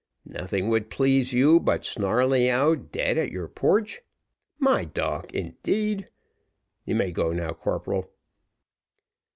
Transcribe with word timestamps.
Nothing 0.25 0.69
would 0.69 0.89
please 0.89 1.31
you 1.31 1.59
but 1.59 1.85
Snarleyyow 1.85 2.73
dead 2.73 3.19
at 3.19 3.29
your 3.31 3.47
porch. 3.47 4.01
My 4.57 4.83
dog, 4.85 5.31
indeed! 5.31 6.07
you 6.85 6.95
may 6.95 7.11
go 7.11 7.31
now, 7.31 7.51
corporal." 7.51 8.09